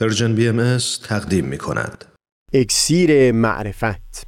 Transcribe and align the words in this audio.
پرژن 0.00 0.34
بی 0.34 0.48
ام 0.48 0.78
تقدیم 1.08 1.44
می 1.44 1.58
کند. 1.58 2.04
اکسیر 2.52 3.32
معرفت. 3.32 4.26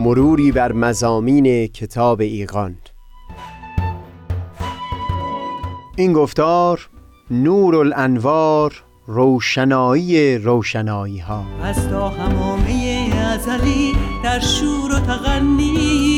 مروری 0.00 0.52
بر 0.52 0.72
مزامین 0.72 1.66
کتاب 1.66 2.20
ایقان 2.20 2.76
این 5.96 6.12
گفتار 6.12 6.88
نور 7.30 7.76
الانوار 7.76 8.84
روشنایی 9.06 10.38
روشنایی 10.38 11.18
ها 11.18 11.44
از 11.62 11.88
تا 11.88 12.08
همامه 12.08 13.10
ازلی 13.16 13.92
در 14.24 14.40
شور 14.40 14.92
و 14.92 15.00
تغنیست 15.00 16.17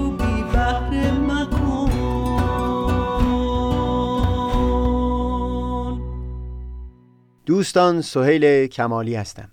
دوستان 7.45 8.01
سهیل 8.01 8.67
کمالی 8.67 9.15
هستم. 9.15 9.51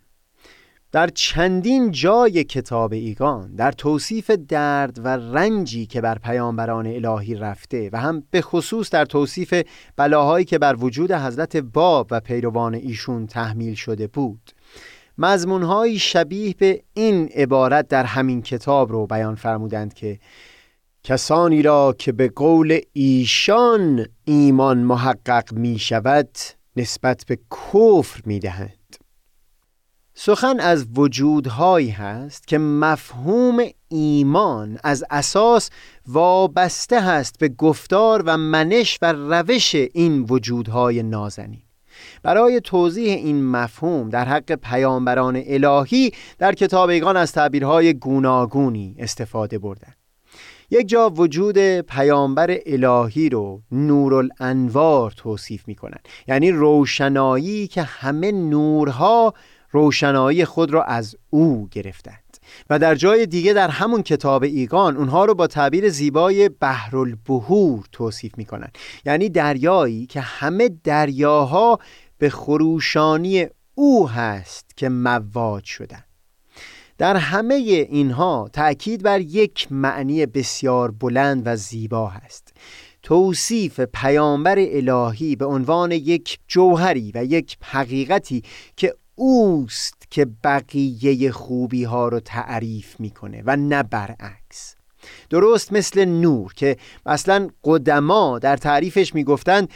در 0.92 1.08
چندین 1.08 1.91
جای 1.91 2.45
کتاب 2.45 2.92
ایگان 2.92 3.55
در 3.55 3.72
توصیف 3.72 4.30
درد 4.30 4.98
و 5.05 5.08
رنجی 5.08 5.86
که 5.86 6.00
بر 6.00 6.19
پیامبران 6.19 6.86
الهی 6.86 7.34
رفته 7.34 7.91
و 7.92 8.00
هم 8.00 8.22
به 8.30 8.41
خصوص 8.41 8.91
در 8.91 9.05
توصیف 9.05 9.62
بلاهایی 9.97 10.45
که 10.45 10.58
بر 10.58 10.77
وجود 10.77 11.12
حضرت 11.12 11.56
باب 11.56 12.08
و 12.11 12.20
پیروان 12.20 12.75
ایشون 12.75 13.27
تحمیل 13.27 13.75
شده 13.75 14.06
بود. 14.06 14.50
مضمونهایی 15.19 15.98
شبیه 15.98 16.55
به 16.58 16.83
این 16.95 17.28
عبارت 17.28 17.89
در 17.89 18.05
همین 18.05 18.42
کتاب 18.42 18.92
رو 18.92 19.06
بیان 19.06 19.34
فرمودند 19.34 19.95
که 19.95 20.19
کسانی 21.05 21.62
را 21.62 21.95
که 21.98 22.12
به 22.12 22.28
قول 22.28 22.80
ایشان 22.92 24.06
ایمان 24.25 24.78
محقق 24.78 25.52
می 25.52 25.78
شود 25.78 26.28
نسبت 26.77 27.24
به 27.27 27.38
کفر 27.50 28.22
می 28.24 28.38
دهند 28.38 28.78
سخن 30.20 30.61
از 30.61 30.86
وجودهایی 30.94 31.91
هست 31.91 32.48
که 32.48 32.58
مفهوم 32.58 33.58
ایمان 33.88 34.78
از 34.84 35.05
اساس 35.11 35.70
وابسته 36.06 37.00
هست 37.00 37.39
به 37.39 37.48
گفتار 37.48 38.22
و 38.27 38.36
منش 38.36 38.98
و 39.02 39.12
روش 39.12 39.74
این 39.74 40.27
وجودهای 40.28 41.02
نازنین. 41.02 41.62
برای 42.22 42.61
توضیح 42.61 43.12
این 43.12 43.44
مفهوم 43.44 44.08
در 44.08 44.24
حق 44.24 44.52
پیامبران 44.52 45.42
الهی 45.46 46.12
در 46.39 46.52
کتابیگان 46.52 47.16
از 47.16 47.33
تعبیرهای 47.33 47.94
گوناگونی 47.94 48.96
استفاده 48.98 49.58
بردن. 49.58 49.97
یک 50.70 50.88
جا 50.88 51.11
وجود 51.11 51.58
پیامبر 51.80 52.58
الهی 52.66 53.28
رو 53.28 53.62
نورالانوار 53.72 55.11
توصیف 55.11 55.69
می 55.69 55.74
کنن. 55.74 55.98
یعنی 56.28 56.50
روشنایی 56.50 57.66
که 57.66 57.83
همه 57.83 58.33
نورها 58.33 59.34
روشنایی 59.70 60.44
خود 60.44 60.70
را 60.70 60.84
از 60.84 61.17
او 61.30 61.68
گرفتند. 61.70 62.36
و 62.70 62.79
در 62.79 62.95
جای 62.95 63.27
دیگه 63.27 63.52
در 63.52 63.68
همون 63.68 64.02
کتاب 64.02 64.42
ایگان 64.42 64.96
اونها 64.96 65.24
رو 65.24 65.34
با 65.34 65.46
تعبیر 65.46 65.89
زیبای 65.89 66.48
بحرالبهور 66.48 67.85
توصیف 67.92 68.39
می‌کنن. 68.39 68.68
یعنی 69.06 69.29
دریایی 69.29 70.06
که 70.06 70.20
همه 70.20 70.70
دریاها 70.85 71.79
به 72.18 72.30
خروشانی 72.30 73.46
او 73.74 74.08
هست 74.08 74.77
که 74.77 74.89
مواد 74.89 75.64
شدن. 75.64 76.05
در 76.98 77.17
همه 77.17 77.55
اینها 77.91 78.51
تأکید 78.53 79.03
بر 79.03 79.20
یک 79.20 79.69
معنی 79.70 80.27
بسیار 80.27 80.91
بلند 80.91 81.42
و 81.45 81.57
زیبا 81.57 82.09
هست. 82.09 82.55
توصیف 83.03 83.81
پیامبر 83.81 84.57
الهی 84.59 85.36
به 85.36 85.45
عنوان 85.45 85.92
یک 85.92 86.39
جوهری 86.48 87.13
و 87.14 87.25
یک 87.25 87.57
حقیقتی 87.63 88.42
که 88.77 88.95
اوست 89.14 90.03
که 90.11 90.27
بقیه 90.45 91.33
خوبی 91.33 91.85
ها 91.85 92.09
رو 92.09 92.20
تعریف 92.20 93.01
می‌کنه 93.01 93.42
و 93.47 93.57
نه 93.57 93.83
برعکس. 93.83 94.75
درست 95.30 95.73
مثل 95.73 96.05
نور 96.05 96.53
که 96.55 96.77
مثلا 97.07 97.48
قدما 97.65 98.39
در 98.39 98.57
تعریفش 98.57 99.15
می‌گفتند 99.15 99.69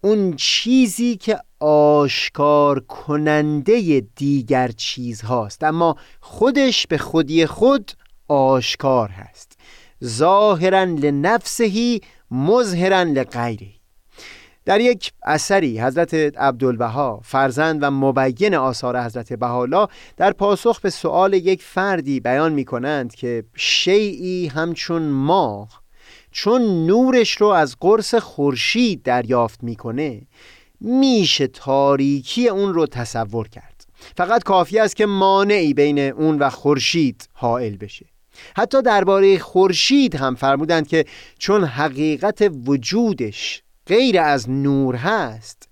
اون 0.00 0.36
چیزی 0.36 1.16
که 1.16 1.38
آشکار 1.60 2.80
کننده 2.80 4.06
دیگر 4.16 4.68
چیز 4.68 5.20
هاست 5.20 5.64
اما 5.64 5.96
خودش 6.20 6.86
به 6.86 6.98
خودی 6.98 7.46
خود 7.46 7.92
آشکار 8.28 9.08
هست. 9.08 9.58
ظاهرا 10.04 10.84
لنفسهی 10.84 12.00
مظهرا 12.30 13.02
لغیره 13.02 13.68
در 14.64 14.80
یک 14.80 15.12
اثری 15.22 15.80
حضرت 15.80 16.14
عبدالبها 16.14 17.20
فرزند 17.24 17.82
و 17.82 17.90
مبین 17.90 18.54
آثار 18.54 19.04
حضرت 19.04 19.32
بهاءالله 19.32 19.88
در 20.16 20.32
پاسخ 20.32 20.80
به 20.80 20.90
سؤال 20.90 21.32
یک 21.34 21.62
فردی 21.62 22.20
بیان 22.20 22.52
می 22.52 22.64
کنند 22.64 23.14
که 23.14 23.44
شیعی 23.54 24.46
همچون 24.46 25.02
ماه 25.02 25.82
چون 26.30 26.86
نورش 26.86 27.36
رو 27.36 27.46
از 27.46 27.76
قرص 27.80 28.14
خورشید 28.14 29.02
دریافت 29.02 29.64
می‌کنه 29.64 30.22
میشه 30.80 31.46
تاریکی 31.46 32.48
اون 32.48 32.74
رو 32.74 32.86
تصور 32.86 33.48
کرد. 33.48 33.86
فقط 34.16 34.42
کافی 34.42 34.78
است 34.78 34.96
که 34.96 35.06
مانعی 35.06 35.74
بین 35.74 35.98
اون 35.98 36.38
و 36.38 36.50
خورشید 36.50 37.28
حائل 37.32 37.76
بشه. 37.76 38.06
حتی 38.56 38.82
درباره 38.82 39.38
خورشید 39.38 40.14
هم 40.14 40.34
فرمودند 40.34 40.88
که 40.88 41.04
چون 41.38 41.64
حقیقت 41.64 42.50
وجودش 42.66 43.62
غیر 43.86 44.20
از 44.20 44.50
نور 44.50 44.96
هست 44.96 45.68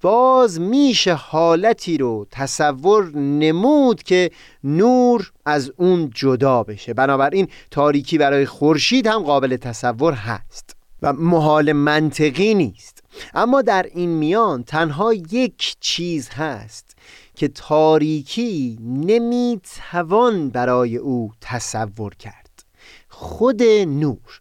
باز 0.00 0.60
میشه 0.60 1.14
حالتی 1.14 1.98
رو 1.98 2.26
تصور 2.30 3.16
نمود 3.16 4.02
که 4.02 4.30
نور 4.64 5.32
از 5.46 5.72
اون 5.76 6.10
جدا 6.14 6.62
بشه. 6.62 6.94
بنابراین 6.94 7.48
تاریکی 7.70 8.18
برای 8.18 8.46
خورشید 8.46 9.06
هم 9.06 9.22
قابل 9.22 9.56
تصور 9.56 10.12
هست 10.12 10.76
و 11.02 11.12
محال 11.12 11.72
منطقی 11.72 12.54
نیست. 12.54 13.01
اما 13.34 13.62
در 13.62 13.86
این 13.94 14.10
میان 14.10 14.62
تنها 14.62 15.14
یک 15.14 15.76
چیز 15.80 16.28
هست 16.28 16.96
که 17.34 17.48
تاریکی 17.48 18.78
نمی‌توان 18.82 20.50
برای 20.50 20.96
او 20.96 21.32
تصور 21.40 22.14
کرد. 22.14 22.64
خود 23.08 23.62
نور. 23.86 24.40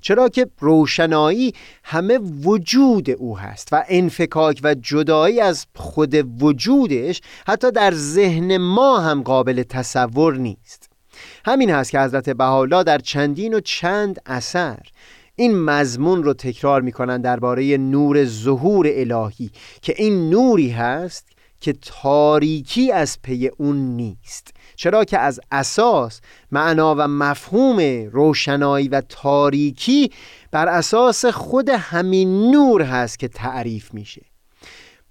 چرا 0.00 0.28
که 0.28 0.46
روشنایی 0.60 1.54
همه 1.84 2.18
وجود 2.18 3.10
او 3.10 3.38
هست 3.38 3.68
و 3.72 3.84
انفکاک 3.88 4.60
و 4.62 4.74
جدایی 4.74 5.40
از 5.40 5.66
خود 5.76 6.42
وجودش 6.42 7.20
حتی 7.46 7.70
در 7.70 7.94
ذهن 7.94 8.56
ما 8.56 9.00
هم 9.00 9.22
قابل 9.22 9.62
تصور 9.62 10.36
نیست. 10.36 10.90
همین 11.44 11.70
هست 11.70 11.90
که 11.90 12.00
حضرت 12.00 12.30
بهاءالله 12.30 12.82
در 12.82 12.98
چندین 12.98 13.54
و 13.54 13.60
چند 13.60 14.20
اثر 14.26 14.78
این 15.36 15.60
مضمون 15.60 16.22
رو 16.22 16.32
تکرار 16.32 16.82
می‌کنن 16.82 17.20
درباره 17.20 17.76
نور 17.76 18.24
ظهور 18.24 18.86
الهی 18.90 19.50
که 19.82 19.94
این 19.96 20.30
نوری 20.30 20.70
هست 20.70 21.26
که 21.60 21.72
تاریکی 21.72 22.92
از 22.92 23.22
پی 23.22 23.50
اون 23.58 23.76
نیست. 23.76 24.54
چرا 24.76 25.04
که 25.04 25.18
از 25.18 25.40
اساس 25.50 26.20
معنا 26.52 26.94
و 26.98 27.08
مفهوم 27.08 28.08
روشنایی 28.12 28.88
و 28.88 29.00
تاریکی 29.00 30.10
بر 30.50 30.68
اساس 30.68 31.24
خود 31.24 31.68
همین 31.68 32.50
نور 32.50 32.82
هست 32.82 33.18
که 33.18 33.28
تعریف 33.28 33.94
میشه. 33.94 34.22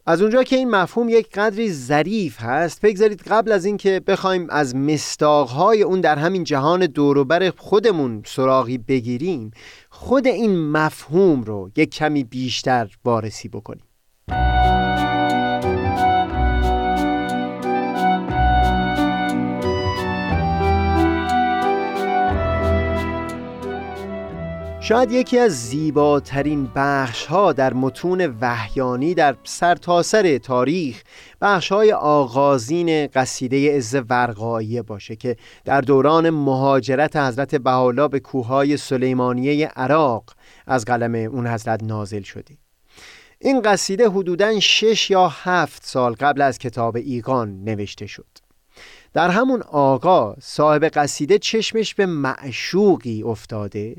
از 0.06 0.22
اونجا 0.22 0.44
که 0.44 0.56
این 0.56 0.70
مفهوم 0.70 1.10
یک 1.10 1.30
قدری 1.30 1.74
ظریف 1.74 2.42
هست 2.42 2.82
بگذارید 2.82 3.22
قبل 3.22 3.52
از 3.52 3.66
اینکه 3.66 4.02
بخوایم 4.08 4.48
از 4.50 4.76
مستاقهای 4.76 5.84
اون 5.84 6.02
در 6.02 6.16
همین 6.16 6.44
جهان 6.44 6.86
دوروبر 6.86 7.50
خودمون 7.58 8.24
سراغی 8.26 8.78
بگیریم 8.78 9.52
خود 9.90 10.28
این 10.28 10.72
مفهوم 10.72 11.44
رو 11.44 11.72
یک 11.76 11.90
کمی 11.90 12.24
بیشتر 12.24 12.90
وارسی 13.06 13.50
بکنیم. 13.50 13.84
شاید 24.84 25.12
یکی 25.12 25.40
از 25.40 25.52
زیباترین 25.52 26.72
بخش 26.76 27.26
ها 27.26 27.54
در 27.54 27.74
متون 27.74 28.38
وحیانی 28.42 29.14
در 29.14 29.36
سرتاسر 29.44 30.38
تاریخ 30.38 31.04
بخش 31.42 31.72
های 31.72 31.94
آغازین 31.94 33.08
قصیده 33.08 33.78
عز 33.78 33.96
ورقاییه 34.10 34.82
باشه 34.82 35.16
که 35.16 35.36
در 35.66 35.82
دوران 35.82 36.30
مهاجرت 36.30 37.16
حضرت 37.16 37.56
بهاءالله 37.56 38.08
به 38.08 38.20
کوههای 38.20 38.78
سلیمانیه 38.78 39.68
عراق 39.68 40.34
از 40.68 40.86
قلم 40.86 41.16
اون 41.16 41.48
حضرت 41.48 41.84
نازل 41.84 42.22
شده 42.22 42.58
این 43.40 43.62
قصیده 43.62 44.10
حدوداً 44.10 44.60
شش 44.60 45.10
یا 45.10 45.28
هفت 45.28 45.86
سال 45.86 46.14
قبل 46.14 46.42
از 46.42 46.58
کتاب 46.58 46.96
ایقان 46.96 47.64
نوشته 47.64 48.06
شد. 48.06 48.28
در 49.14 49.30
همون 49.30 49.62
آقا 49.62 50.36
صاحب 50.42 50.84
قصیده 50.84 51.40
چشمش 51.40 51.96
به 51.96 52.06
معشوقی 52.06 53.24
افتاده 53.24 53.96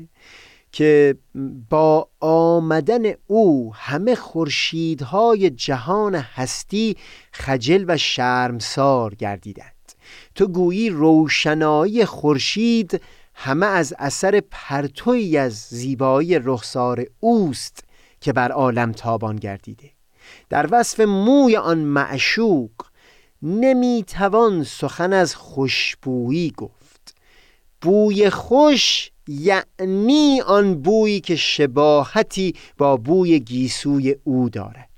که 0.75 1.17
با 1.69 2.09
آمدن 2.19 3.03
او 3.27 3.73
همه 3.75 4.15
خورشیدهای 4.15 5.49
جهان 5.49 6.15
هستی 6.15 6.97
خجل 7.31 7.85
و 7.87 7.97
شرمسار 7.97 9.15
گردیدند. 9.15 9.91
تو 10.35 10.47
گویی 10.47 10.89
روشنایی 10.89 12.05
خورشید 12.05 13.01
همه 13.33 13.65
از 13.65 13.93
اثر 13.99 14.41
پرتوی 14.51 15.37
از 15.37 15.53
زیبایی 15.53 16.39
رخسار 16.39 17.05
اوست 17.19 17.83
که 18.21 18.33
بر 18.33 18.51
عالم 18.51 18.91
تابان 18.91 19.35
گردیده. 19.35 19.91
در 20.49 20.67
وصف 20.71 20.99
موی 20.99 21.57
آن 21.57 21.77
معشوق 21.77 22.71
نمی‌توان 23.41 24.63
سخن 24.63 25.13
از 25.13 25.35
خوشبویی 25.35 26.53
گفت. 26.57 27.15
بوی 27.81 28.29
خوش 28.29 29.11
یعنی 29.27 30.41
آن 30.41 30.81
بویی 30.81 31.19
که 31.19 31.35
شباهتی 31.35 32.53
با 32.77 32.97
بوی 32.97 33.39
گیسوی 33.39 34.15
او 34.23 34.49
دارد. 34.49 34.89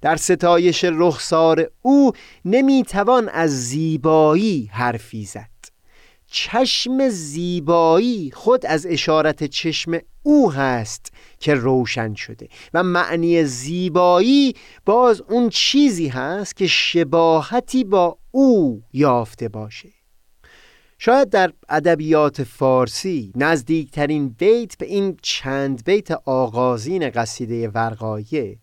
در 0.00 0.16
ستایش 0.16 0.84
رخسار 0.84 1.70
او 1.82 2.12
نمی‌توان 2.44 3.28
از 3.28 3.68
زیبایی 3.68 4.70
حرفی 4.72 5.24
زد. 5.24 5.54
چشم 6.26 7.08
زیبایی 7.08 8.30
خود 8.30 8.66
از 8.66 8.86
اشارت 8.86 9.44
چشم 9.44 9.98
او 10.22 10.52
هست 10.52 11.12
که 11.38 11.54
روشن 11.54 12.14
شده 12.14 12.48
و 12.74 12.82
معنی 12.82 13.44
زیبایی 13.44 14.54
باز 14.84 15.20
اون 15.20 15.48
چیزی 15.48 16.08
هست 16.08 16.56
که 16.56 16.66
شباهتی 16.66 17.84
با 17.84 18.18
او 18.30 18.82
یافته 18.92 19.48
باشه. 19.48 19.93
شاید 20.98 21.30
در 21.30 21.52
ادبیات 21.68 22.42
فارسی 22.42 23.32
نزدیکترین 23.36 24.28
بیت 24.28 24.78
به 24.78 24.86
این 24.86 25.16
چند 25.22 25.84
بیت 25.84 26.10
آغازین 26.10 27.10
قصیده 27.10 27.68
ورقایه 27.68 28.58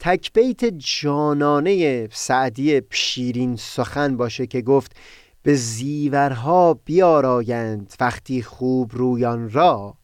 تک 0.00 0.32
بیت 0.32 0.64
جانانه 0.64 2.08
سعدی 2.12 2.82
شیرین 2.90 3.56
سخن 3.56 4.16
باشه 4.16 4.46
که 4.46 4.60
گفت 4.60 4.96
به 5.42 5.54
زیورها 5.54 6.74
بیارایند 6.74 7.94
وقتی 8.00 8.42
خوب 8.42 8.90
رویان 8.94 9.50
را 9.50 9.94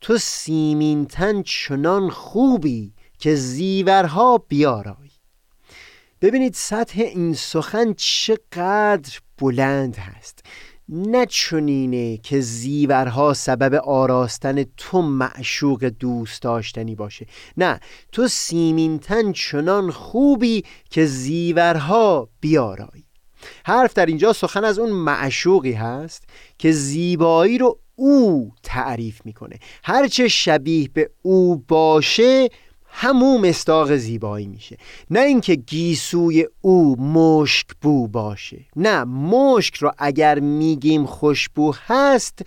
تو 0.00 0.18
سیمینتن 0.18 1.42
چنان 1.42 2.10
خوبی 2.10 2.92
که 3.18 3.34
زیورها 3.34 4.38
بیارای. 4.48 5.10
ببینید 6.20 6.54
سطح 6.54 7.00
این 7.00 7.34
سخن 7.34 7.92
چقدر 7.92 9.18
بلند 9.38 9.96
هست. 9.96 10.44
نه 10.88 11.26
که 12.22 12.40
زیورها 12.40 13.34
سبب 13.34 13.74
آراستن 13.74 14.64
تو 14.76 15.02
معشوق 15.02 15.84
دوست 15.84 16.42
داشتنی 16.42 16.94
باشه. 16.94 17.26
نه 17.56 17.80
تو 18.12 18.28
سیمینتن 18.28 19.32
چنان 19.32 19.90
خوبی 19.90 20.64
که 20.90 21.06
زیورها 21.06 22.28
بیارایی. 22.40 23.04
حرف 23.66 23.94
در 23.94 24.06
اینجا 24.06 24.32
سخن 24.32 24.64
از 24.64 24.78
اون 24.78 24.90
معشوقی 24.90 25.72
هست 25.72 26.24
که 26.58 26.72
زیبایی 26.72 27.58
رو 27.58 27.78
او 27.94 28.52
تعریف 28.62 29.20
می‌کنه. 29.24 29.58
هرچه 29.84 30.28
شبیه 30.28 30.88
به 30.94 31.10
او 31.22 31.56
باشه 31.56 32.48
همون 32.98 33.48
مستاق 33.48 33.96
زیبایی 33.96 34.46
میشه. 34.46 34.76
نه 35.10 35.20
اینکه 35.20 35.54
گیسوی 35.54 36.46
او 36.60 37.00
مشک 37.00 37.66
بو 37.80 38.08
باشه. 38.08 38.64
نه 38.76 39.04
مشک 39.04 39.76
رو 39.76 39.92
اگر 39.98 40.38
میگیم 40.38 41.06
خوشبو 41.06 41.74
هست 41.86 42.38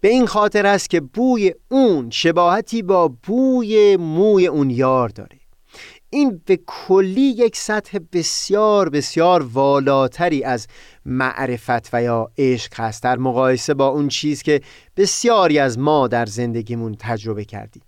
به 0.00 0.08
این 0.08 0.26
خاطر 0.26 0.66
است 0.66 0.90
که 0.90 1.00
بوی 1.00 1.54
اون 1.70 2.10
شباهتی 2.10 2.82
با 2.82 3.08
بوی 3.08 3.96
موی 3.96 4.46
اون 4.46 4.70
یار 4.70 5.08
داره. 5.08 5.38
این 6.10 6.42
به 6.46 6.58
کلی 6.66 7.20
یک 7.20 7.56
سطح 7.56 7.98
بسیار 8.12 8.88
بسیار 8.88 9.42
والاتری 9.42 10.44
از 10.44 10.66
معرفت 11.06 11.94
و 11.94 12.02
یا 12.02 12.30
عشق 12.38 12.80
هست. 12.80 13.02
در 13.02 13.16
مقایسه 13.16 13.74
با 13.74 13.88
اون 13.88 14.08
چیز 14.08 14.42
که 14.42 14.60
بسیاری 14.96 15.58
از 15.58 15.78
ما 15.78 16.08
در 16.08 16.26
زندگیمون 16.26 16.96
تجربه 16.98 17.44
کردیم. 17.44 17.82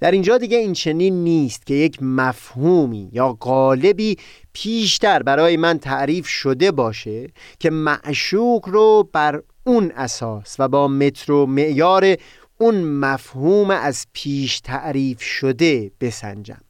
در 0.00 0.10
اینجا 0.10 0.38
دیگه 0.38 0.58
این 0.58 0.72
چنین 0.72 1.24
نیست 1.24 1.66
که 1.66 1.74
یک 1.74 2.02
مفهومی 2.02 3.08
یا 3.12 3.32
قالبی 3.32 4.16
پیشتر 4.52 5.22
برای 5.22 5.56
من 5.56 5.78
تعریف 5.78 6.26
شده 6.26 6.70
باشه 6.70 7.28
که 7.58 7.70
معشوق 7.70 8.68
رو 8.68 9.08
بر 9.12 9.42
اون 9.64 9.92
اساس 9.96 10.56
و 10.58 10.68
با 10.68 10.88
متر 10.88 11.32
و 11.32 11.46
معیار 11.46 12.16
اون 12.58 12.84
مفهوم 12.84 13.70
از 13.70 14.06
پیش 14.12 14.60
تعریف 14.60 15.22
شده 15.22 15.90
بسنجم. 16.00 16.60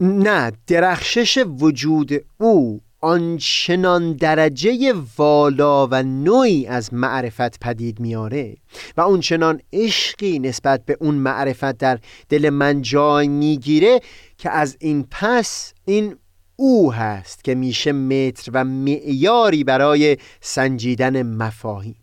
نه 0.00 0.52
درخشش 0.66 1.44
وجود 1.58 2.12
او 2.38 2.80
آنچنان 3.00 4.12
درجه 4.12 4.94
والا 5.18 5.86
و 5.86 6.02
نوعی 6.02 6.66
از 6.66 6.94
معرفت 6.94 7.58
پدید 7.58 8.00
میاره 8.00 8.56
و 8.96 9.00
اونچنان 9.00 9.60
عشقی 9.72 10.38
نسبت 10.38 10.84
به 10.84 10.96
اون 11.00 11.14
معرفت 11.14 11.78
در 11.78 11.98
دل 12.28 12.50
من 12.50 12.82
جای 12.82 13.28
می‌گیره 13.28 14.00
که 14.38 14.50
از 14.50 14.76
این 14.80 15.06
پس 15.10 15.72
این 15.84 16.16
او 16.56 16.92
هست 16.92 17.44
که 17.44 17.54
میشه 17.54 17.92
متر 17.92 18.50
و 18.54 18.64
معیاری 18.64 19.64
برای 19.64 20.16
سنجیدن 20.40 21.22
مفاهیم. 21.22 21.96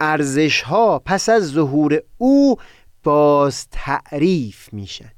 ارزش 0.00 0.62
ها 0.62 0.98
پس 0.98 1.28
از 1.28 1.50
ظهور 1.50 2.02
او 2.18 2.56
باز 3.02 3.66
تعریف 3.70 4.72
میشن. 4.72 5.12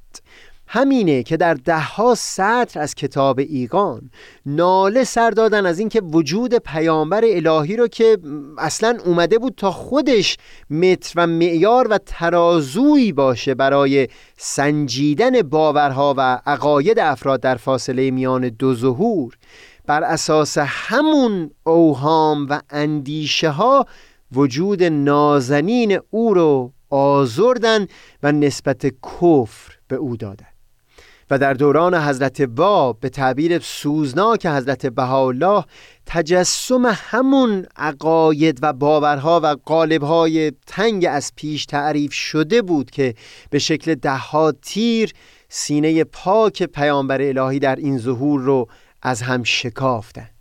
همینه 0.75 1.23
که 1.23 1.37
در 1.37 1.55
دهها 1.55 2.15
سطر 2.15 2.81
از 2.81 2.95
کتاب 2.95 3.39
ایقان 3.39 4.11
ناله 4.47 5.05
سر 5.05 5.31
دادن 5.31 5.67
از 5.67 5.79
اینکه 5.79 6.01
وجود 6.01 6.55
پیامبر 6.55 7.25
الهی 7.25 7.77
رو 7.77 7.89
که 7.89 8.19
اصلا 8.59 8.99
اومده 9.05 9.39
بود 9.39 9.55
تا 9.57 9.71
خودش 9.71 10.37
متر 10.71 11.13
و 11.17 11.27
معیار 11.27 11.89
و 11.89 11.99
ترازویی 11.99 13.13
باشه 13.13 13.55
برای 13.55 14.09
سنجیدن 14.37 15.43
باورها 15.43 16.15
و 16.17 16.41
عقاید 16.47 16.99
افراد 16.99 17.41
در 17.41 17.57
فاصله 17.57 18.11
میان 18.11 18.49
دو 18.49 18.75
ظهور 18.75 19.37
بر 19.87 20.03
اساس 20.03 20.59
همون 20.59 21.51
اوهام 21.65 22.47
و 22.51 22.61
اندیشه 22.71 23.51
ها 23.51 23.87
وجود 24.33 24.83
نازنین 24.83 26.01
او 26.11 26.35
رو 26.35 26.73
آزردن 26.91 27.87
و 28.23 28.33
نسبت 28.33 28.87
کفر 28.87 29.73
به 29.89 29.97
او 29.97 30.17
دادن. 30.17 30.54
و 31.31 31.39
در 31.39 31.55
دوران 31.55 31.95
حضرت 31.95 32.43
باب 32.43 33.01
به 33.01 33.09
تعبیر 33.09 33.59
سوزناک 33.59 34.47
حضرت 34.47 34.87
بهاءالله 34.87 35.65
تجسم 36.07 36.83
همون 36.97 37.67
عقاید 37.77 38.59
و 38.63 38.73
باورها 38.73 39.41
و 39.43 39.57
قالبهای 39.65 40.53
تنگ 40.67 41.07
از 41.11 41.33
پیش 41.37 41.67
تعریف 41.67 42.13
شده 42.13 42.63
بود 42.63 42.91
که 42.91 43.15
به 43.51 43.59
شکل 43.59 43.95
دهها 43.95 44.53
تیر 44.53 45.13
سینه 45.49 46.05
پاک 46.05 46.63
پیامبر 46.63 47.23
الهی 47.23 47.59
در 47.59 47.77
این 47.77 47.99
ظهور 47.99 48.41
رو 48.41 48.69
از 49.03 49.23
هم 49.23 49.43
شکافتند. 49.43 50.34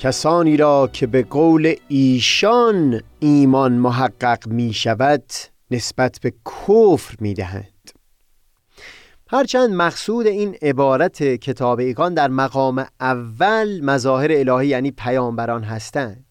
کسانی 0.00 0.56
را 0.56 0.90
که 0.92 1.06
به 1.06 1.22
قول 1.22 1.74
ایشان 1.88 3.02
ایمان 3.18 3.72
محقق 3.72 4.48
می 4.48 4.72
شود 4.72 5.24
نسبت 5.70 6.18
به 6.22 6.32
کفر 6.46 7.16
می 7.20 7.34
دهند 7.34 7.90
هرچند 9.28 9.70
مقصود 9.70 10.26
این 10.26 10.56
عبارت 10.62 11.22
کتاب 11.22 11.78
ایگان 11.78 12.14
در 12.14 12.28
مقام 12.28 12.86
اول 13.00 13.80
مظاهر 13.84 14.28
الهی 14.32 14.68
یعنی 14.68 14.90
پیامبران 14.90 15.64
هستند. 15.64 16.29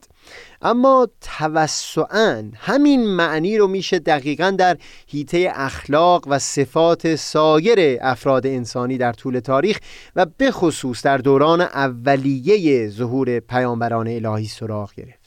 اما 0.61 1.07
توسعا 1.21 2.51
همین 2.55 3.07
معنی 3.07 3.57
رو 3.57 3.67
میشه 3.67 3.99
دقیقا 3.99 4.55
در 4.57 4.77
حیطه 5.07 5.51
اخلاق 5.55 6.23
و 6.27 6.39
صفات 6.39 7.15
سایر 7.15 7.97
افراد 8.01 8.47
انسانی 8.47 8.97
در 8.97 9.13
طول 9.13 9.39
تاریخ 9.39 9.79
و 10.15 10.25
به 10.37 10.51
خصوص 10.51 11.01
در 11.01 11.17
دوران 11.17 11.61
اولیه 11.61 12.89
ظهور 12.89 13.39
پیامبران 13.39 14.07
الهی 14.07 14.47
سراغ 14.47 14.93
گرفت. 14.93 15.19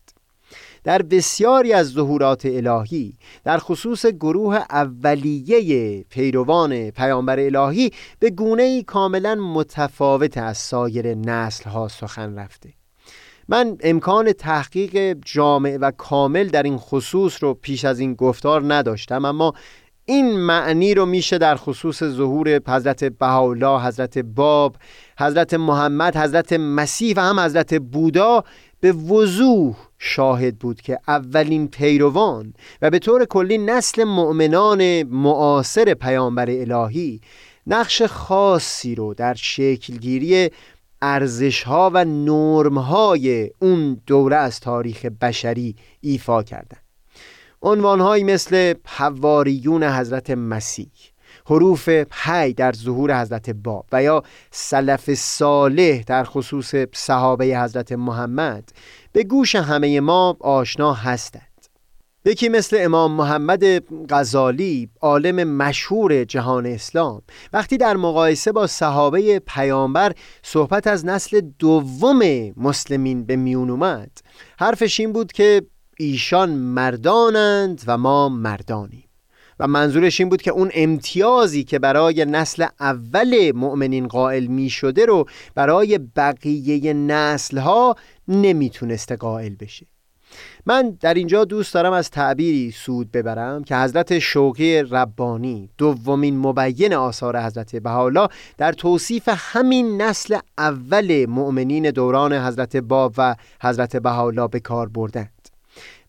در 0.85 1.03
بسیاری 1.03 1.73
از 1.73 1.91
ظهورات 1.93 2.47
الهی 2.47 3.15
در 3.45 3.59
خصوص 3.59 4.07
گروه 4.07 4.57
اولیه 4.71 6.03
پیروان 6.03 6.91
پیامبر 6.91 7.41
الهی 7.41 7.91
به 8.19 8.31
گونه 8.31 8.83
کاملا 8.83 9.35
متفاوت 9.35 10.39
از 10.39 10.59
سایر 10.59 11.15
نسل 11.15 11.71
ها 11.71 11.89
سخن 11.89 12.39
رفته. 12.39 12.82
من 13.49 13.77
امکان 13.81 14.33
تحقیق 14.33 15.17
جامع 15.25 15.79
و 15.81 15.91
کامل 15.91 16.49
در 16.49 16.63
این 16.63 16.77
خصوص 16.77 17.43
رو 17.43 17.55
پیش 17.55 17.85
از 17.85 18.01
این 18.01 18.15
گفتار 18.15 18.75
نداشتم 18.75 19.25
اما 19.25 19.55
این 20.05 20.37
معنی 20.37 20.95
رو 20.95 21.07
میشه 21.07 21.39
در 21.39 21.57
خصوص 21.57 22.05
ظهور 22.05 22.61
حضرت 22.69 23.05
بهاءالله، 23.05 23.87
حضرت 23.87 24.19
باب، 24.19 24.77
حضرت 25.19 25.55
محمد، 25.55 26.17
حضرت 26.17 26.53
مسیح 26.53 27.15
و 27.17 27.21
هم 27.21 27.41
حضرت 27.41 27.75
بودا 27.75 28.45
به 28.81 28.93
وضوح 28.93 29.77
شاهد 29.99 30.59
بود 30.59 30.81
که 30.81 30.99
اولین 31.09 31.69
پیروان 31.69 32.55
و 32.83 32.91
به 32.91 32.99
طور 32.99 33.25
کلی 33.25 33.59
نسل 33.59 34.05
مؤمنان 34.05 35.03
معاصر 35.03 35.95
پیامبر 35.95 36.51
الهی 36.51 37.21
نقش 37.67 38.03
خاصی 38.03 38.95
رو 38.95 39.15
در 39.15 39.35
شکلگیری 39.35 40.51
ارزش 41.03 41.63
ها 41.63 41.91
و 41.95 42.05
نرم 42.05 42.79
های 42.79 43.51
اون 43.59 44.01
دوره 44.07 44.37
از 44.37 44.61
تاریخ 44.61 45.05
بشری 45.05 45.77
ایفا 46.01 46.43
کردند. 46.43 46.83
عنوانهایی 47.63 48.25
مثل 48.25 48.75
حواریون 48.85 49.85
حضرت 49.85 50.31
مسیح 50.31 50.91
حروف 51.47 51.89
حی 52.11 52.53
در 52.53 52.73
ظهور 52.73 53.21
حضرت 53.21 53.51
باب 53.51 53.87
و 53.93 54.03
یا 54.03 54.23
سلف 54.51 55.15
صالح 55.15 56.03
در 56.03 56.25
خصوص 56.25 56.75
صحابه 56.95 57.59
حضرت 57.59 57.93
محمد 57.93 58.73
به 59.13 59.25
گوش 59.25 59.55
همه 59.55 60.01
ما 60.01 60.37
آشنا 60.41 60.95
هستند 60.95 61.52
یکی 62.25 62.49
مثل 62.49 62.76
امام 62.81 63.12
محمد 63.12 63.64
غزالی 64.12 64.88
عالم 65.00 65.49
مشهور 65.49 66.25
جهان 66.25 66.67
اسلام. 66.67 67.23
وقتی 67.52 67.76
در 67.76 67.97
مقایسه 67.97 68.52
با 68.52 68.67
صحابه 68.67 69.38
پیامبر 69.38 70.12
صحبت 70.43 70.87
از 70.87 71.07
نسل 71.07 71.41
دوم 71.59 72.21
مسلمین 72.57 73.25
به 73.25 73.37
میون 73.37 73.71
اومد 73.71 74.11
حرفش 74.59 75.00
این 75.00 75.12
بود 75.12 75.33
که 75.33 75.62
ایشان 75.99 76.50
مردانند 76.50 77.83
و 77.87 77.99
ما 77.99 78.29
مردانیم. 78.29 79.09
و 79.59 79.67
منظورش 79.67 80.21
این 80.21 80.29
بود 80.29 80.43
که 80.43 80.50
اون 80.50 80.71
امتیازی 80.75 81.64
که 81.64 81.79
برای 81.79 82.25
نسل 82.25 82.67
اول 82.81 83.52
مؤمنین 83.55 84.09
قائل 84.09 84.47
می 84.47 84.71
شده 84.71 85.07
رو 85.07 85.26
برای 85.55 85.99
بقیه 86.17 86.93
نسل 86.93 87.59
ها 87.59 87.97
نمی‌تونسته 88.29 89.17
قائل 89.17 89.55
بشه. 89.55 89.87
من 90.66 90.97
در 91.00 91.14
اینجا 91.14 91.45
دوست 91.45 91.75
دارم 91.75 91.92
از 91.92 92.11
تعبیری 92.11 92.71
سود 92.71 93.12
ببرم 93.12 93.64
که 93.64 93.76
حضرت 93.76 94.19
شوقی 94.19 94.83
ربانی 94.83 95.69
دومین 95.78 96.38
مبین 96.38 96.95
آثار 96.95 97.40
حضرت 97.40 97.76
بهاءالله 97.76 98.28
در 98.59 98.73
توصیف 98.73 99.28
همین 99.33 100.02
نسل 100.02 100.38
اول 100.59 101.26
مؤمنین 101.28 101.90
دوران 101.90 102.33
حضرت 102.33 102.76
باب 102.76 103.14
و 103.19 103.37
حضرت 103.62 103.97
بهاءالله 103.97 104.49
به 104.49 104.61
کار 104.61 104.88
بردند. 104.88 105.49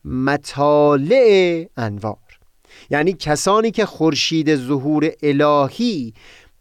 مطالع 0.05 1.65
انوار. 1.77 2.17
یعنی 2.89 3.13
کسانی 3.13 3.71
که 3.71 3.85
خورشید 3.85 4.55
ظهور 4.55 5.11
الهی 5.23 6.13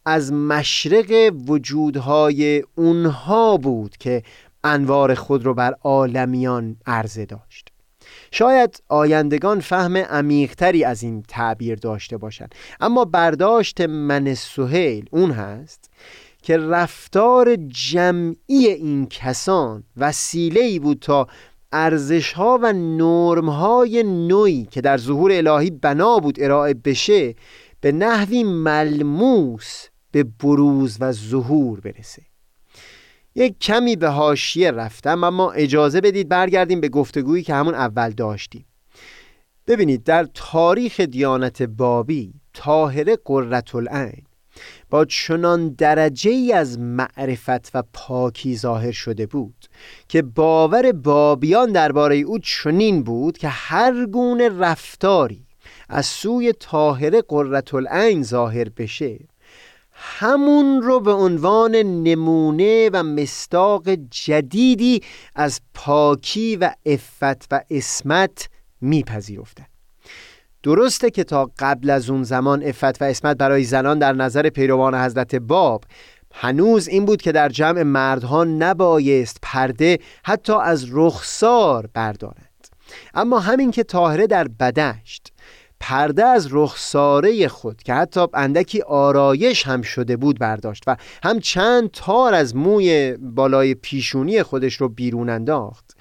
از 0.06 0.32
مشرق 0.32 1.32
وجودهای 1.48 2.62
اونها 2.74 3.56
بود 3.56 3.96
که 3.96 4.22
انوار 4.64 5.14
خود 5.14 5.44
رو 5.44 5.54
بر 5.54 5.74
عالمیان 5.82 6.76
عرضه 6.86 7.26
داشت. 7.26 7.71
شاید 8.34 8.82
آیندگان 8.88 9.60
فهم 9.60 9.96
عمیقتری 9.96 10.84
از 10.84 11.02
این 11.02 11.22
تعبیر 11.28 11.74
داشته 11.74 12.16
باشند. 12.16 12.54
اما 12.80 13.04
برداشت 13.04 13.80
من 13.80 14.34
سهیل 14.34 15.08
اون 15.10 15.30
هست 15.30 15.90
که 16.42 16.58
رفتار 16.58 17.56
جمعی 17.56 18.66
این 18.68 19.06
کسان 19.06 19.84
وسیله 19.96 20.80
بود 20.80 20.98
تا 20.98 21.26
ارزش 21.72 22.32
ها 22.32 22.58
و 22.62 22.72
نرم 22.72 23.48
های 23.48 24.02
نوعی 24.02 24.68
که 24.70 24.80
در 24.80 24.96
ظهور 24.96 25.32
الهی 25.32 25.70
بنا 25.70 26.18
بود 26.18 26.38
ارائه 26.40 26.74
بشه 26.74 27.34
به 27.80 27.92
نحوی 27.92 28.44
ملموس 28.44 29.86
به 30.10 30.24
بروز 30.24 30.96
و 31.00 31.12
ظهور 31.12 31.80
برسه. 31.80 32.31
یک 33.34 33.58
کمی 33.58 33.96
به 33.96 34.08
هاشیه 34.08 34.70
رفتم 34.70 35.24
اما 35.24 35.52
اجازه 35.52 36.00
بدید 36.00 36.28
برگردیم 36.28 36.80
به 36.80 36.88
گفتگویی 36.88 37.42
که 37.42 37.54
همون 37.54 37.74
اول 37.74 38.10
داشتیم. 38.10 38.64
ببینید 39.66 40.04
در 40.04 40.28
تاریخ 40.34 41.00
دیانت 41.00 41.62
بابی 41.62 42.34
طاهره 42.52 43.16
قررت 43.24 43.74
العین 43.74 44.22
با 44.90 45.04
چنان 45.04 45.68
درجه 45.68 46.30
ای 46.30 46.52
از 46.52 46.78
معرفت 46.78 47.76
و 47.76 47.82
پاکی 47.92 48.56
ظاهر 48.56 48.92
شده 48.92 49.26
بود 49.26 49.66
که 50.08 50.22
باور 50.22 50.92
بابیان 50.92 51.72
درباره 51.72 52.16
او 52.16 52.38
چنین 52.38 53.02
بود 53.02 53.38
که 53.38 53.48
هر 53.48 54.06
گونه 54.06 54.48
رفتاری 54.48 55.46
از 55.88 56.06
سوی 56.06 56.52
طاهره 56.52 57.22
قررت 57.22 57.74
العین 57.74 58.22
ظاهر 58.22 58.68
بشه. 58.68 59.18
همون 60.04 60.82
رو 60.82 61.00
به 61.00 61.12
عنوان 61.12 61.76
نمونه 61.76 62.90
و 62.92 63.02
مستاق 63.02 63.88
جدیدی 64.10 65.02
از 65.34 65.60
پاکی 65.74 66.56
و 66.56 66.70
افت 66.86 67.46
و 67.50 67.60
اسمت 67.70 68.48
میپذیرفتند 68.80 69.66
درسته 70.62 71.10
که 71.10 71.24
تا 71.24 71.50
قبل 71.58 71.90
از 71.90 72.10
اون 72.10 72.22
زمان 72.22 72.62
افت 72.62 73.02
و 73.02 73.04
اسمت 73.04 73.36
برای 73.36 73.64
زنان 73.64 73.98
در 73.98 74.12
نظر 74.12 74.48
پیروان 74.48 74.94
حضرت 74.94 75.34
باب 75.34 75.84
هنوز 76.34 76.88
این 76.88 77.04
بود 77.04 77.22
که 77.22 77.32
در 77.32 77.48
جمع 77.48 77.82
مردها 77.82 78.44
نبایست 78.44 79.38
پرده 79.42 79.98
حتی 80.24 80.52
از 80.52 80.86
رخسار 80.90 81.88
بردارند. 81.94 82.68
اما 83.14 83.38
همین 83.38 83.70
که 83.70 83.82
طاهره 83.82 84.26
در 84.26 84.48
بدشت 84.48 85.31
پرده 85.82 86.24
از 86.24 86.48
رخساره 86.50 87.48
خود 87.48 87.82
که 87.82 87.94
حتی 87.94 88.26
اندکی 88.34 88.80
آرایش 88.80 89.66
هم 89.66 89.82
شده 89.82 90.16
بود 90.16 90.38
برداشت 90.38 90.82
و 90.86 90.96
هم 91.22 91.40
چند 91.40 91.90
تار 91.90 92.34
از 92.34 92.56
موی 92.56 93.16
بالای 93.16 93.74
پیشونی 93.74 94.42
خودش 94.42 94.74
رو 94.74 94.88
بیرون 94.88 95.28
انداخت. 95.30 95.96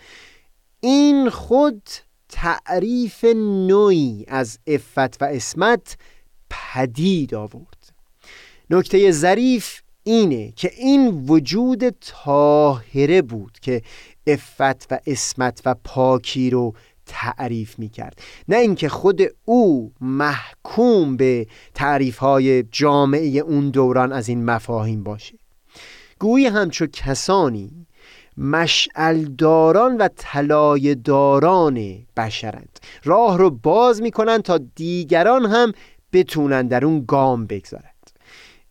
این 0.80 1.30
خود 1.30 1.90
تعریف 2.30 3.26
نوعی 3.68 4.26
از 4.28 4.60
افت 4.68 5.22
و 5.22 5.26
اسمت 5.26 5.98
پدید 6.50 7.36
آورد. 7.36 7.94
نکته 8.70 9.12
ظریف 9.12 9.82
اینه 10.04 10.52
که 10.52 10.72
این 10.78 11.26
وجود 11.28 11.90
طاهره 11.90 13.22
بود 13.22 13.60
که 13.62 13.82
افت 14.28 14.92
و 14.92 15.00
اسمت 15.08 15.62
و 15.66 15.76
پاکی 15.84 16.50
رو 16.50 16.74
تعریف 17.12 17.80
می 17.80 17.90
کرد 17.90 18.22
نه 18.48 18.58
اینکه 18.58 18.90
خود 18.90 19.22
او 19.46 19.92
محکوم 20.02 21.18
به 21.18 21.48
تعریف 21.74 22.18
های 22.18 22.64
جامعه 22.64 23.40
اون 23.40 23.70
دوران 23.70 24.12
از 24.12 24.30
این 24.30 24.46
مفاهیم 24.46 25.04
باشه. 25.04 25.38
گویی 26.20 26.46
همچو 26.46 26.88
کسانی 26.88 27.88
مشعلداران 28.38 29.98
و 29.98 30.08
طلایه‌داران 30.18 31.98
بشرند. 32.18 32.80
راه 33.04 33.38
رو 33.38 33.50
باز 33.50 34.02
می‌کنند 34.02 34.42
تا 34.42 34.60
دیگران 34.76 35.46
هم 35.46 35.72
بتونن 36.14 36.68
در 36.68 36.86
اون 36.86 37.06
گام 37.08 37.46
بگذارند. 37.46 37.92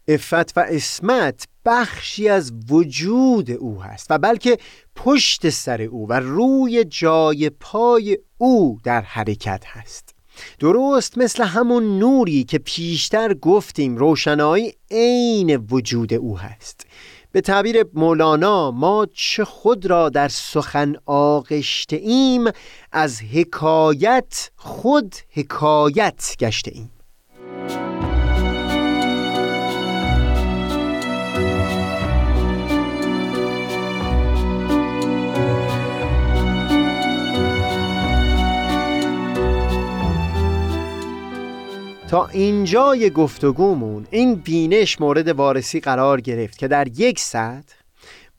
افت 0.08 0.58
و 0.58 0.66
اسمت 0.68 1.48
بخشی 1.64 2.28
از 2.28 2.52
وجود 2.70 3.50
او 3.50 3.82
هست 3.82 4.06
و 4.10 4.18
بلکه 4.18 4.58
پشت 4.96 5.50
سر 5.50 5.82
او 5.82 6.08
و 6.08 6.12
روی 6.12 6.84
جای 6.84 7.50
پای 7.50 8.18
او 8.38 8.78
در 8.84 9.00
حرکت 9.00 9.64
هست. 9.66 10.14
درست 10.58 11.18
مثل 11.18 11.44
همون 11.44 11.98
نوری 11.98 12.44
که 12.44 12.58
پیشتر 12.58 13.34
گفتیم 13.34 13.96
روشنایی 13.96 14.74
عین 14.90 15.56
وجود 15.56 16.14
او 16.14 16.38
هست. 16.38 16.86
به 17.32 17.40
تعبیر 17.40 17.84
مولانا 17.94 18.70
ما 18.70 19.06
چه 19.14 19.44
خود 19.44 19.86
را 19.86 20.08
در 20.08 20.28
سخن 20.28 20.94
آغشته 21.06 21.96
ایم 21.96 22.44
از 22.92 23.22
حکایت 23.22 24.50
خود 24.56 25.14
حکایت 25.30 26.34
گشته 26.38 26.70
ایم 26.74 26.90
تا 42.10 42.26
اینجای 42.26 43.10
گفتگومون 43.10 44.06
این 44.10 44.34
بینش 44.34 45.00
مورد 45.00 45.28
وارسی 45.28 45.80
قرار 45.80 46.20
گرفت 46.20 46.58
که 46.58 46.68
در 46.68 46.88
یک 46.88 47.20
سطح 47.20 47.74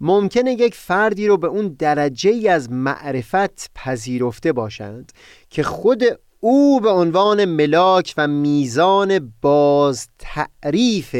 ممکنه 0.01 0.51
یک 0.53 0.75
فردی 0.75 1.27
رو 1.27 1.37
به 1.37 1.47
اون 1.47 1.67
درجه 1.79 2.29
ای 2.29 2.47
از 2.47 2.71
معرفت 2.71 3.71
پذیرفته 3.75 4.51
باشند 4.51 5.11
که 5.49 5.63
خود 5.63 6.03
او 6.39 6.79
به 6.79 6.89
عنوان 6.89 7.45
ملاک 7.45 8.13
و 8.17 8.27
میزان 8.27 9.33
باز 9.41 10.07
تعریف 10.19 11.15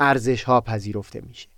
ارزش 0.00 0.42
ها 0.42 0.60
پذیرفته 0.60 1.20
میشه. 1.20 1.53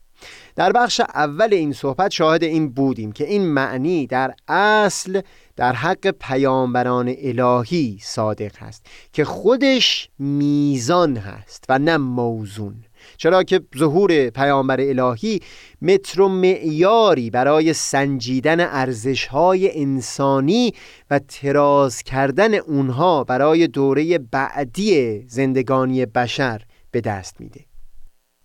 در 0.56 0.72
بخش 0.72 1.00
اول 1.00 1.54
این 1.54 1.72
صحبت 1.72 2.10
شاهد 2.10 2.44
این 2.44 2.68
بودیم 2.68 3.12
که 3.12 3.26
این 3.26 3.46
معنی 3.46 4.06
در 4.06 4.34
اصل 4.48 5.20
در 5.56 5.72
حق 5.72 6.10
پیامبران 6.10 7.14
الهی 7.18 7.98
صادق 8.02 8.56
هست 8.58 8.86
که 9.12 9.24
خودش 9.24 10.08
میزان 10.18 11.16
هست 11.16 11.64
و 11.68 11.78
نه 11.78 11.96
موزون. 11.96 12.74
چرا 13.16 13.42
که 13.42 13.60
ظهور 13.78 14.30
پیامبر 14.30 14.80
الهی 14.80 15.40
متر 15.82 16.20
و 16.20 16.28
معیاری 16.28 17.30
برای 17.30 17.72
سنجیدن 17.72 18.60
ارزشهای 18.60 19.80
انسانی 19.82 20.74
و 21.10 21.18
تراز 21.18 22.02
کردن 22.02 22.54
اونها 22.54 23.24
برای 23.24 23.66
دوره 23.66 24.18
بعدی 24.18 25.20
زندگانی 25.28 26.06
بشر 26.06 26.62
به 26.90 27.00
دست 27.00 27.40
میده. 27.40 27.75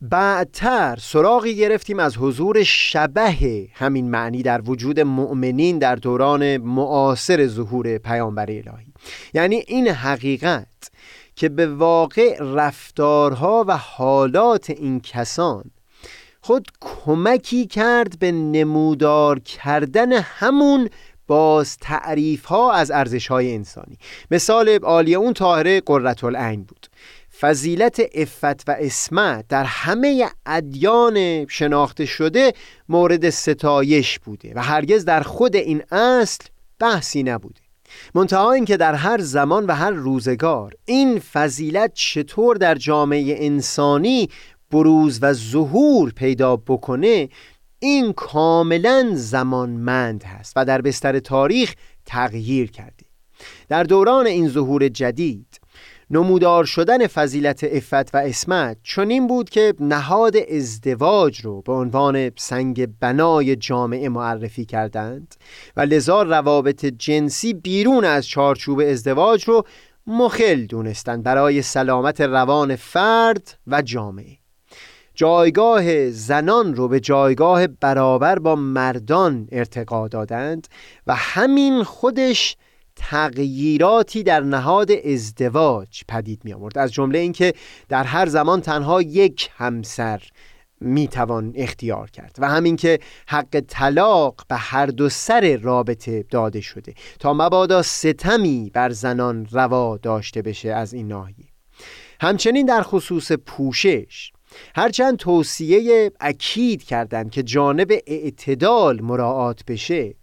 بعدتر 0.02 0.98
سراغی 1.02 1.56
گرفتیم 1.56 2.00
از 2.00 2.18
حضور 2.18 2.64
شبه 2.64 3.68
همین 3.74 4.10
معنی 4.10 4.44
در 4.44 4.62
وجود 4.62 5.00
مؤمنین 5.00 5.80
در 5.80 5.96
دوران 5.96 6.58
معاصر 6.58 7.48
ظهور 7.48 7.98
پیامبر 7.98 8.46
الهی. 8.46 8.94
یعنی 9.34 9.64
این 9.68 9.88
حقیقت 9.88 10.68
که 11.36 11.50
به 11.50 11.68
واقع 11.68 12.38
رفتارها 12.40 13.66
و 13.68 13.78
حالات 13.78 14.70
این 14.70 15.00
کسان 15.00 15.64
خود 16.42 16.68
کمکی 16.82 17.68
کرد 17.68 18.20
به 18.20 18.32
نمودار 18.32 19.40
کردن 19.40 20.14
همون 20.14 20.90
باز 21.28 21.78
تعریف 21.78 22.46
ها 22.46 22.72
از 22.72 22.92
ارزش 22.92 23.28
های 23.28 23.54
انسانی. 23.54 23.98
مثال 24.32 24.70
عالی 24.70 25.16
اون 25.16 25.34
طاهره 25.34 25.82
قررت 25.82 26.24
العین 26.24 26.64
بود. 26.64 26.88
فضیلت 27.42 28.02
افت 28.16 28.70
و 28.70 28.76
اسمت 28.80 29.48
در 29.48 29.64
همه 29.64 30.30
ادیان 30.46 31.48
شناخته 31.48 32.06
شده 32.06 32.54
مورد 32.90 33.30
ستایش 33.30 34.20
بوده 34.20 34.54
و 34.56 34.60
هرگز 34.60 35.06
در 35.06 35.22
خود 35.22 35.56
این 35.56 35.84
اصل 35.92 36.46
بحثی 36.80 37.24
نبوده. 37.24 37.62
منتها 38.16 38.52
اینکه 38.52 38.78
در 38.78 38.94
هر 38.94 39.22
زمان 39.22 39.66
و 39.66 39.76
هر 39.76 39.92
روزگار 39.92 40.74
این 40.86 41.20
فضیلت 41.20 41.92
چطور 41.94 42.56
در 42.56 42.76
جامعه 42.76 43.46
انسانی 43.46 44.30
بروز 44.72 45.20
و 45.22 45.34
ظهور 45.34 46.12
پیدا 46.12 46.56
بکنه 46.56 47.30
این 47.80 48.14
کاملا 48.14 49.12
زمانمند 49.14 50.24
هست 50.24 50.54
و 50.56 50.66
در 50.66 50.82
بستر 50.82 51.20
تاریخ 51.20 51.76
تغییر 52.06 52.72
کرده. 52.72 53.06
در 53.70 53.84
دوران 53.84 54.28
این 54.28 54.50
ظهور 54.50 54.88
جدید 54.88 55.61
نمودار 56.14 56.66
شدن 56.66 57.08
فضیلت 57.08 57.64
افت 57.64 58.16
و 58.16 58.18
اسمت 58.18 58.78
چنین 58.84 59.28
بود 59.28 59.50
که 59.50 59.74
نهاد 59.80 60.34
ازدواج 60.38 61.42
رو 61.42 61.62
به 61.62 61.74
عنوان 61.74 62.32
سنگ 62.38 62.88
بنای 63.00 63.56
جامعه 63.56 64.10
معرفی 64.10 64.66
کردند 64.66 65.36
و 65.78 65.82
لذا 65.82 66.24
روابط 66.24 66.86
جنسی 66.86 67.54
بیرون 67.54 68.06
از 68.06 68.28
چارچوب 68.28 68.80
ازدواج 68.80 69.44
رو 69.44 69.64
مخل 70.08 70.66
دونستند 70.66 71.24
برای 71.24 71.62
سلامت 71.62 72.22
روان 72.22 72.76
فرد 72.76 73.58
و 73.68 73.82
جامعه. 73.82 74.38
جایگاه 75.14 76.10
زنان 76.10 76.76
رو 76.76 76.88
به 76.88 77.00
جایگاه 77.00 77.68
برابر 77.68 78.40
با 78.40 78.56
مردان 78.56 79.48
ارتقا 79.52 80.08
دادند 80.08 80.68
و 81.08 81.16
همین 81.16 81.84
خودش 81.84 82.58
تغییراتی 82.96 84.24
در 84.24 84.40
نهاد 84.40 84.92
ازدواج 84.92 86.02
پدید 86.08 86.42
می 86.46 86.54
آورد 86.54 86.78
از 86.78 86.94
جمله 86.94 87.20
اینکه 87.20 87.54
در 87.90 88.04
هر 88.04 88.26
زمان 88.26 88.62
تنها 88.62 89.02
یک 89.02 89.50
همسر 89.58 90.22
می 90.82 91.08
توان 91.08 91.54
اختیار 91.56 92.10
کرد 92.10 92.36
و 92.40 92.50
همین 92.50 92.76
که 92.76 93.00
حق 93.28 93.60
طلاق 93.68 94.42
به 94.48 94.56
هر 94.56 94.86
دو 94.86 95.10
سر 95.10 95.58
رابطه 95.62 96.24
داده 96.24 96.62
شده. 96.62 96.94
تا 97.20 97.34
مبادا 97.34 97.82
ستمی 97.82 98.72
بر 98.74 98.90
زنان 98.90 99.48
روا 99.52 99.98
داشته 99.98 100.42
بشه 100.42 100.70
از 100.70 100.94
این 100.94 101.08
ناحیه. 101.08 101.48
همچنین 102.22 102.66
در 102.66 102.82
خصوص 102.82 103.32
پوشش 103.32 104.32
هرچند 104.76 105.18
توصیه 105.18 106.12
اکید 106.20 106.84
کردند 106.84 107.32
که 107.32 107.44
جانب 107.44 107.92
اعتدال 108.08 109.02
مراعات 109.02 109.66
بشه 109.66 110.16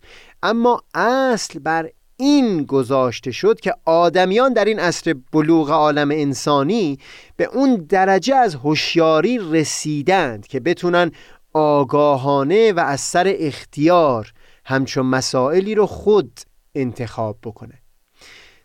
اما 0.42 0.82
اصل 0.94 1.58
بر 1.58 1.90
این 2.20 2.64
گذاشته 2.64 3.30
شد 3.30 3.60
که 3.60 3.74
آدمیان 3.84 4.52
در 4.52 4.64
این 4.64 4.78
عصر 4.78 5.14
بلوغ 5.32 5.70
عالم 5.70 6.10
انسانی 6.10 6.98
به 7.36 7.44
اون 7.44 7.74
درجه 7.76 8.36
از 8.36 8.54
هوشیاری 8.54 9.38
رسیدند 9.38 10.46
که 10.46 10.60
بتونن 10.60 11.10
آگاهانه 11.52 12.72
و 12.72 12.80
از 12.80 13.00
سر 13.00 13.34
اختیار 13.38 14.32
همچون 14.64 15.06
مسائلی 15.06 15.74
رو 15.74 15.86
خود 15.86 16.40
انتخاب 16.74 17.38
بکنه 17.42 17.74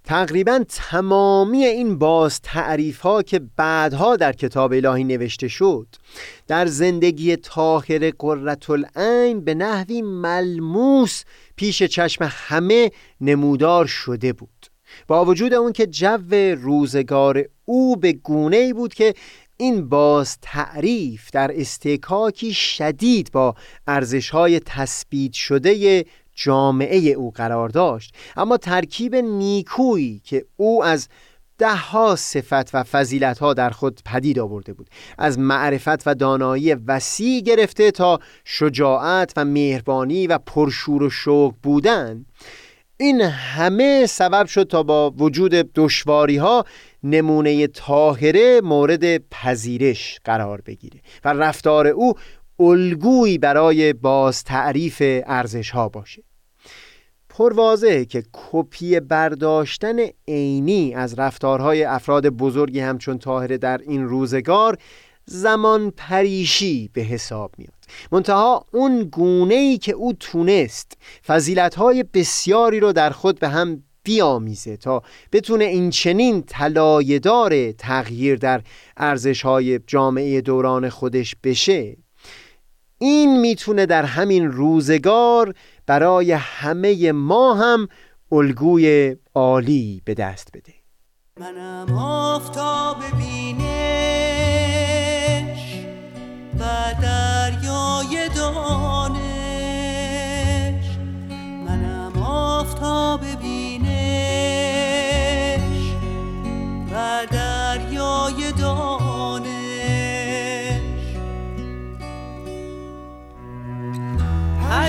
تقریبا 0.04 0.64
تمامی 0.70 1.66
این 1.66 1.98
باز 1.98 2.42
تعریف 2.42 3.00
ها 3.00 3.24
که 3.24 3.42
بعدها 3.56 4.16
در 4.16 4.34
کتاب 4.34 4.74
الهی 4.74 5.04
نوشته 5.04 5.48
شد 5.48 5.88
در 6.48 6.66
زندگی 6.66 7.36
طاهر 7.36 8.12
قررت 8.20 8.70
العین 8.70 9.42
به 9.42 9.54
نحوی 9.54 10.02
ملموس 10.02 11.24
پیش 11.56 11.84
چشم 11.84 12.32
همه 12.32 12.92
نمودار 13.22 13.86
شده 13.86 14.34
بود. 14.34 14.50
با 15.08 15.26
وجود 15.26 15.54
اون 15.54 15.72
که 15.72 15.88
جو 15.88 16.18
روزگار 16.62 17.46
او 17.66 17.96
به 17.96 18.14
گونه 18.14 18.58
ای 18.58 18.74
بود 18.74 18.94
که 18.94 19.14
این 19.58 19.90
باز 19.90 20.38
تعریف 20.42 21.32
در 21.32 21.52
استکاکی 21.56 22.54
شدید 22.54 23.32
با 23.32 23.56
ارزش 23.88 24.30
های 24.30 24.60
تثبیت 24.60 25.34
شده 25.34 26.06
جامعه 26.36 26.98
او 26.98 27.32
قرار 27.32 27.70
داشت. 27.70 28.16
اما 28.38 28.58
ترکیب 28.58 29.16
نیکویی 29.16 30.22
که 30.24 30.46
او 30.58 30.84
از 30.84 31.08
ده 31.58 31.76
ها 31.76 32.16
صفت 32.16 32.76
و 32.76 32.84
فضیلت 32.84 33.40
ها 33.40 33.54
در 33.54 33.70
خود 33.70 34.02
پدید 34.06 34.40
آورده 34.40 34.74
بود. 34.74 34.90
از 35.18 35.40
معرفت 35.40 36.08
و 36.08 36.16
دانایی 36.16 36.74
وسیع 36.74 37.42
گرفته 37.42 37.92
تا 37.92 38.20
شجاعت 38.46 39.34
و 39.38 39.46
مهربانی 39.46 40.28
و 40.28 40.38
پرشور 40.38 41.04
و 41.04 41.10
شوق 41.10 41.54
بودن. 41.64 42.26
این 42.98 43.22
همه 43.22 44.06
سبب 44.06 44.46
شد 44.46 44.64
تا 44.64 44.84
با 44.84 45.12
وجود 45.12 45.52
دشواری 45.52 46.38
ها 46.38 46.66
نمونه 47.04 47.68
طاهره 47.68 48.62
مورد 48.64 49.30
پذیرش 49.30 50.20
قرار 50.24 50.62
بگیره 50.62 51.00
و 51.26 51.34
رفتار 51.34 51.88
او 51.88 52.14
الگویی 52.60 53.38
برای 53.38 53.94
باز 53.94 54.44
تعریف 54.44 55.02
ارزش 55.26 55.70
ها 55.70 55.90
باشه. 55.90 56.24
پروازه 57.30 58.06
که 58.06 58.24
کپی 58.34 59.00
برداشتن 59.00 59.96
عینی 60.28 60.94
از 60.96 61.20
رفتارهای 61.20 61.84
افراد 61.84 62.30
بزرگی 62.30 62.80
همچون 62.80 63.20
طاهره 63.20 63.58
در 63.58 63.78
این 63.78 64.04
روزگار 64.04 64.78
زمان 65.26 65.92
پریشی 65.98 66.90
به 66.94 67.02
حساب 67.02 67.52
میاد. 67.58 67.74
منتها 68.12 68.66
اون 68.72 69.04
گونه 69.04 69.56
ای 69.56 69.78
که 69.78 69.92
او 69.92 70.14
تونست 70.14 70.98
فضیلتهای 71.26 72.04
بسیاری 72.04 72.80
رو 72.80 72.94
در 72.94 73.10
خود 73.10 73.40
به 73.40 73.50
هم 73.50 73.84
بیامیزه 74.04 74.78
تا 74.78 75.04
بتونه 75.32 75.66
این 75.66 75.90
چنین 75.90 76.44
طلایه‌دار 76.48 77.72
تغییر 77.72 78.36
در 78.36 78.62
ارزشهای 78.98 79.80
جامعه 79.88 80.42
دوران 80.42 80.90
خودش 80.90 81.36
بشه 81.44 81.98
این 83.04 83.40
می‌تونه 83.40 83.86
در 83.86 84.06
همین 84.06 84.52
روزگار 84.52 85.56
برای 85.86 86.32
همه 86.32 87.12
ما 87.12 87.54
هم 87.54 87.88
الگوی 88.32 89.16
عالی 89.36 90.02
به 90.06 90.14
دست 90.14 90.50
بده. 90.54 90.74
منم 91.40 91.98
آفتاب 91.98 92.98
بینش 93.18 93.64
و 96.60 96.64
دریای 97.02 98.30
دانش. 98.36 99.26
منم 101.68 102.24
آفتاب 102.24 103.22
بینش 103.42 103.94
و 106.92 107.26
دریای 107.32 108.52
دانش. 108.60 108.93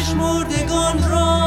پشمردگان 0.04 1.10
را 1.10 1.43